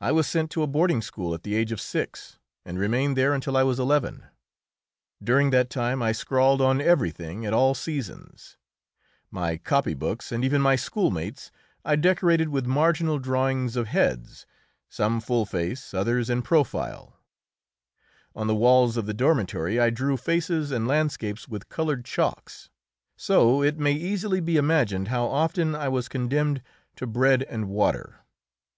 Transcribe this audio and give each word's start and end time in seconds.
I 0.00 0.12
was 0.12 0.26
sent 0.26 0.50
to 0.52 0.62
a 0.62 0.66
boarding 0.66 1.02
school 1.02 1.34
at 1.34 1.42
the 1.42 1.54
age 1.54 1.72
of 1.72 1.80
six, 1.82 2.38
and 2.64 2.78
remained 2.78 3.18
there 3.18 3.34
until 3.34 3.54
I 3.54 3.64
was 3.64 3.78
eleven. 3.78 4.24
During 5.22 5.50
that 5.50 5.68
time 5.68 6.02
I 6.02 6.12
scrawled 6.12 6.62
on 6.62 6.80
everything 6.80 7.44
at 7.44 7.52
all 7.52 7.74
seasons; 7.74 8.56
my 9.30 9.58
copy 9.58 9.92
books, 9.92 10.32
and 10.32 10.42
even 10.42 10.62
my 10.62 10.76
schoolmates', 10.76 11.50
I 11.84 11.96
decorated 11.96 12.48
with 12.48 12.64
marginal 12.64 13.18
drawings 13.18 13.76
of 13.76 13.88
heads, 13.88 14.46
some 14.88 15.20
full 15.20 15.44
face, 15.44 15.92
others 15.92 16.30
in 16.30 16.40
profile; 16.40 17.20
on 18.34 18.46
the 18.46 18.54
walls 18.56 18.96
of 18.96 19.04
the 19.04 19.12
dormitory 19.12 19.78
I 19.78 19.90
drew 19.90 20.16
faces 20.16 20.70
and 20.70 20.88
landscapes 20.88 21.46
with 21.46 21.68
coloured 21.68 22.06
chalks. 22.06 22.70
So 23.18 23.62
it 23.62 23.78
may 23.78 23.92
easily 23.92 24.40
be 24.40 24.56
imagined 24.56 25.08
how 25.08 25.26
often 25.26 25.74
I 25.74 25.88
was 25.88 26.08
condemned 26.08 26.62
to 26.96 27.06
bread 27.06 27.42
and 27.42 27.68
water. 27.68 28.24